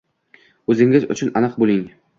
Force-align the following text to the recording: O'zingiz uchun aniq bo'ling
O'zingiz 0.75 1.07
uchun 1.17 1.33
aniq 1.43 1.63
bo'ling 1.65 1.87